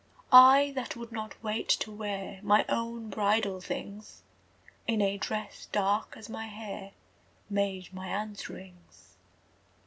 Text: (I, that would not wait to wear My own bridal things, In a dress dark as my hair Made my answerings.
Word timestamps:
(I, 0.31 0.71
that 0.73 0.95
would 0.95 1.11
not 1.11 1.35
wait 1.43 1.69
to 1.69 1.91
wear 1.91 2.39
My 2.41 2.65
own 2.67 3.11
bridal 3.11 3.61
things, 3.61 4.23
In 4.87 4.99
a 4.99 5.19
dress 5.19 5.67
dark 5.71 6.15
as 6.17 6.27
my 6.27 6.47
hair 6.47 6.93
Made 7.51 7.93
my 7.93 8.07
answerings. 8.07 9.17